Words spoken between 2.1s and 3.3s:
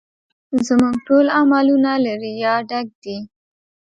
ریا ډک دي